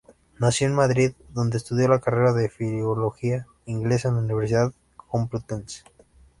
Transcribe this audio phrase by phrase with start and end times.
[0.39, 5.83] Nació en Madrid, donde estudió la carrera de Filología Inglesa en la Universidad Complutense.